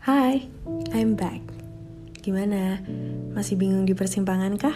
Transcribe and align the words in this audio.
Hai, 0.00 0.48
I'm 0.96 1.12
back. 1.12 1.44
Gimana? 2.24 2.80
Masih 3.36 3.60
bingung 3.60 3.84
di 3.84 3.92
persimpangan 3.92 4.56
kah? 4.56 4.72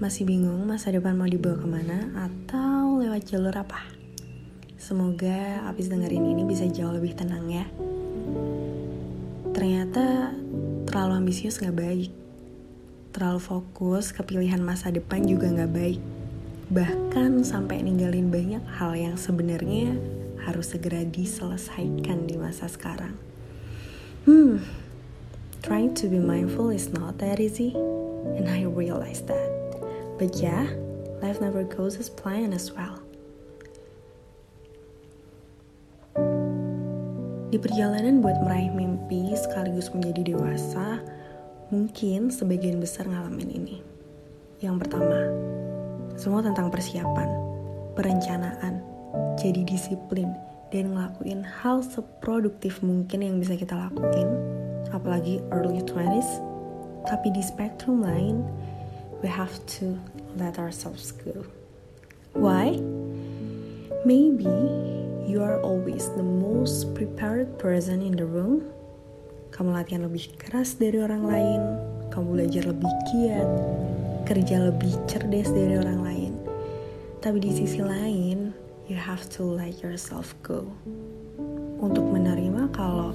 Masih 0.00 0.24
bingung 0.24 0.64
masa 0.64 0.88
depan 0.88 1.12
mau 1.12 1.28
dibawa 1.28 1.60
ke 1.60 1.68
mana 1.68 2.08
atau 2.16 3.04
lewat 3.04 3.28
jalur 3.28 3.52
apa? 3.52 3.84
Semoga 4.80 5.68
abis 5.68 5.92
dengerin 5.92 6.24
ini 6.24 6.40
bisa 6.48 6.64
jauh 6.72 6.88
lebih 6.88 7.12
tenang 7.20 7.44
ya. 7.52 7.68
Ternyata 9.52 10.32
terlalu 10.88 11.12
ambisius 11.28 11.60
gak 11.60 11.76
baik. 11.76 12.16
Terlalu 13.12 13.44
fokus 13.44 14.16
ke 14.16 14.24
pilihan 14.24 14.64
masa 14.64 14.88
depan 14.88 15.20
juga 15.28 15.52
gak 15.52 15.68
baik. 15.68 16.00
Bahkan 16.72 17.44
sampai 17.44 17.84
ninggalin 17.84 18.32
banyak 18.32 18.64
hal 18.72 18.96
yang 18.96 19.20
sebenarnya 19.20 19.92
harus 20.48 20.72
segera 20.72 21.04
diselesaikan 21.04 22.24
di 22.24 22.40
masa 22.40 22.72
sekarang. 22.72 23.31
Hmm, 24.22 24.62
trying 25.66 25.98
to 25.98 26.06
be 26.06 26.22
mindful 26.22 26.70
is 26.70 26.94
not 26.94 27.18
that 27.18 27.42
easy, 27.42 27.74
and 28.38 28.46
I 28.46 28.62
realize 28.70 29.18
that. 29.26 29.50
But 30.14 30.38
yeah, 30.38 30.70
life 31.18 31.42
never 31.42 31.66
goes 31.66 31.98
as 31.98 32.06
planned 32.06 32.54
as 32.54 32.70
well. 32.70 33.02
Di 37.50 37.58
perjalanan 37.58 38.22
buat 38.22 38.38
meraih 38.46 38.70
mimpi 38.70 39.34
sekaligus 39.34 39.90
menjadi 39.90 40.38
dewasa, 40.38 41.02
mungkin 41.74 42.30
sebagian 42.30 42.78
besar 42.78 43.10
ngalamin 43.10 43.50
ini. 43.50 43.82
Yang 44.62 44.86
pertama, 44.86 45.18
semua 46.14 46.46
tentang 46.46 46.70
persiapan, 46.70 47.26
perencanaan, 47.98 48.86
jadi 49.34 49.66
disiplin, 49.66 50.30
dan 50.72 50.96
ngelakuin 50.96 51.44
hal 51.44 51.84
seproduktif 51.84 52.80
mungkin 52.80 53.20
yang 53.20 53.36
bisa 53.36 53.54
kita 53.60 53.76
lakuin, 53.76 54.28
apalagi 54.88 55.44
early 55.52 55.84
20s. 55.84 56.40
Tapi 57.04 57.28
di 57.36 57.44
spektrum 57.44 58.00
lain, 58.00 58.40
we 59.20 59.28
have 59.28 59.52
to 59.68 60.00
let 60.40 60.56
ourselves 60.56 61.12
go. 61.12 61.44
Why? 62.32 62.80
Maybe 64.08 64.48
you 65.28 65.44
are 65.44 65.60
always 65.60 66.08
the 66.16 66.24
most 66.24 66.96
prepared 66.96 67.60
person 67.60 68.00
in 68.00 68.16
the 68.16 68.24
room. 68.24 68.64
Kamu 69.52 69.76
latihan 69.76 70.08
lebih 70.08 70.32
keras 70.40 70.80
dari 70.80 70.96
orang 70.96 71.28
lain, 71.28 71.60
kamu 72.08 72.40
belajar 72.40 72.64
lebih 72.64 72.92
giat, 73.12 73.48
kerja 74.24 74.72
lebih 74.72 74.96
cerdas 75.04 75.52
dari 75.52 75.76
orang 75.76 76.00
lain. 76.00 76.32
Tapi 77.20 77.36
di 77.44 77.52
sisi 77.52 77.84
lain, 77.84 78.31
have 79.12 79.28
to 79.28 79.44
let 79.44 79.76
yourself 79.84 80.32
go. 80.40 80.64
Untuk 81.84 82.00
menerima 82.00 82.72
kalau 82.72 83.12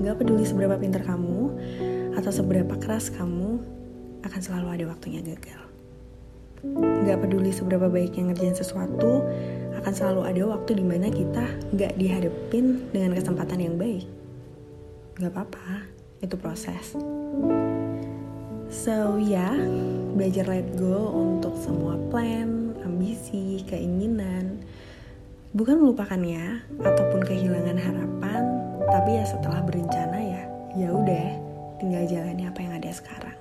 nggak 0.00 0.24
peduli 0.24 0.48
seberapa 0.48 0.80
pintar 0.80 1.04
kamu 1.04 1.52
atau 2.16 2.32
seberapa 2.32 2.72
keras 2.80 3.12
kamu, 3.12 3.60
akan 4.24 4.40
selalu 4.40 4.68
ada 4.80 4.84
waktunya 4.88 5.20
gagal. 5.20 5.60
Nggak 6.80 7.20
peduli 7.20 7.52
seberapa 7.52 7.92
baiknya 7.92 8.32
ngerjain 8.32 8.56
sesuatu, 8.56 9.28
akan 9.76 9.92
selalu 9.92 10.24
ada 10.24 10.42
waktu 10.56 10.80
di 10.80 10.84
mana 10.88 11.12
kita 11.12 11.44
nggak 11.76 12.00
dihadapin 12.00 12.88
dengan 12.96 13.12
kesempatan 13.12 13.60
yang 13.60 13.76
baik. 13.76 14.08
Nggak 15.20 15.36
apa-apa, 15.36 15.84
itu 16.24 16.36
proses. 16.40 16.96
So 18.72 19.20
ya, 19.20 19.52
yeah, 19.52 19.56
belajar 20.16 20.48
let 20.48 20.64
go 20.80 21.12
untuk 21.12 21.52
semua 21.60 22.00
plan, 22.08 22.72
ambisi, 22.80 23.60
keinginan. 23.68 24.15
Bukan 25.56 25.80
melupakannya 25.80 26.68
ataupun 26.84 27.24
kehilangan 27.24 27.80
harapan, 27.80 28.44
tapi 28.92 29.16
ya 29.16 29.24
setelah 29.24 29.64
berencana 29.64 30.20
ya, 30.20 30.42
ya 30.76 30.92
udah, 30.92 31.28
tinggal 31.80 32.04
jalani 32.04 32.44
apa 32.44 32.60
yang 32.60 32.76
ada 32.76 32.92
sekarang. 32.92 33.36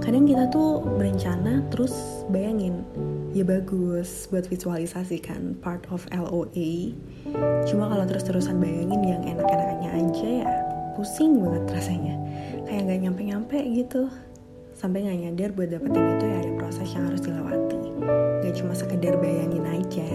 Kadang 0.00 0.24
kita 0.24 0.48
tuh 0.48 0.80
berencana 0.96 1.60
terus 1.68 1.92
bayangin, 2.32 2.80
ya 3.36 3.44
bagus 3.44 4.24
buat 4.32 4.48
visualisasikan 4.48 5.60
part 5.60 5.84
of 5.92 6.08
LOA. 6.08 6.96
Cuma 7.68 7.92
kalau 7.92 8.08
terus-terusan 8.08 8.56
bayangin 8.56 9.04
yang 9.04 9.20
enak-enaknya 9.20 9.90
aja 10.00 10.28
ya, 10.48 10.52
pusing 10.96 11.44
banget 11.44 11.76
rasanya 11.76 12.16
kayak 12.64 12.88
nggak 12.88 13.00
nyampe-nyampe 13.04 13.58
gitu 13.68 14.08
sampai 14.72 15.04
nggak 15.04 15.18
nyadar 15.28 15.50
buat 15.52 15.68
dapetin 15.68 16.04
itu 16.16 16.24
ya 16.24 16.36
ada 16.40 16.52
proses 16.56 16.88
yang 16.96 17.04
harus 17.12 17.20
dilewati 17.20 17.83
cuma 18.54 18.72
sekedar 18.72 19.18
bayangin 19.18 19.66
aja 19.66 20.10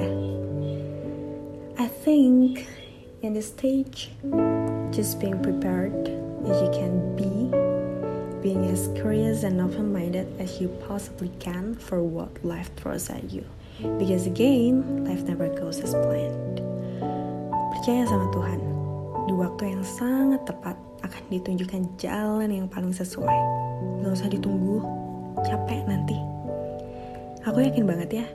I 1.79 1.87
think 2.03 2.65
in 3.21 3.35
this 3.35 3.51
stage 3.51 4.15
just 4.95 5.19
being 5.19 5.37
prepared 5.43 5.95
as 6.47 6.57
you 6.63 6.71
can 6.71 7.15
be 7.19 7.51
being 8.39 8.65
as 8.71 8.87
curious 8.95 9.43
and 9.43 9.59
open-minded 9.59 10.25
as 10.39 10.63
you 10.63 10.71
possibly 10.87 11.29
can 11.43 11.75
for 11.75 11.99
what 11.99 12.31
life 12.41 12.71
throws 12.79 13.11
at 13.11 13.27
you 13.29 13.43
because 13.99 14.25
again 14.25 15.03
life 15.03 15.27
never 15.27 15.51
goes 15.51 15.83
as 15.83 15.91
planned 15.91 16.63
percaya 17.75 18.07
sama 18.07 18.31
Tuhan 18.31 18.59
di 19.29 19.33
waktu 19.37 19.77
yang 19.77 19.83
sangat 19.85 20.41
tepat 20.47 20.79
akan 21.03 21.23
ditunjukkan 21.31 21.83
jalan 21.95 22.49
yang 22.51 22.67
paling 22.67 22.91
sesuai. 22.91 23.39
Gak 24.03 24.13
usah 24.13 24.29
ditunggu, 24.31 24.83
capek 25.45 25.85
nanti. 25.87 26.17
Aku 27.47 27.63
yakin 27.63 27.87
banget 27.87 28.09
ya, 28.19 28.25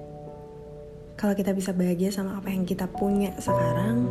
kalau 1.20 1.36
kita 1.36 1.52
bisa 1.52 1.76
bahagia 1.76 2.08
sama 2.08 2.40
apa 2.40 2.48
yang 2.48 2.64
kita 2.64 2.88
punya 2.88 3.36
sekarang, 3.36 4.08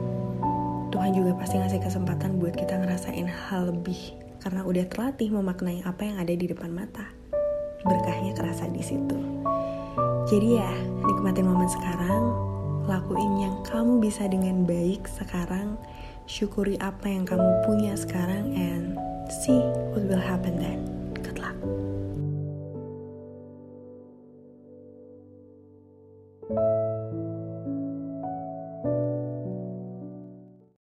Tuhan 0.94 1.12
juga 1.18 1.34
pasti 1.34 1.58
ngasih 1.58 1.82
kesempatan 1.82 2.38
buat 2.38 2.54
kita 2.54 2.78
ngerasain 2.78 3.26
hal 3.26 3.74
lebih 3.74 4.14
karena 4.38 4.62
udah 4.62 4.86
terlatih 4.86 5.34
memaknai 5.34 5.82
apa 5.82 6.06
yang 6.06 6.22
ada 6.22 6.34
di 6.38 6.46
depan 6.46 6.70
mata. 6.70 7.10
Berkahnya 7.82 8.38
kerasa 8.38 8.70
di 8.70 8.86
situ. 8.86 9.18
Jadi 10.30 10.62
ya, 10.62 10.72
nikmatin 11.04 11.50
momen 11.50 11.68
sekarang, 11.68 12.24
lakuin 12.86 13.50
yang 13.50 13.56
kamu 13.66 13.98
bisa 13.98 14.30
dengan 14.30 14.64
baik 14.64 15.10
sekarang, 15.10 15.76
syukuri 16.30 16.78
apa 16.80 17.10
yang 17.10 17.26
kamu 17.26 17.50
punya 17.66 17.98
sekarang 17.98 18.54
and 18.56 18.96
see 19.44 19.60
what 19.92 20.06
will 20.06 20.22
happen 20.22 20.56
then. 20.62 20.86
Good 21.20 21.42
luck. 21.42 21.58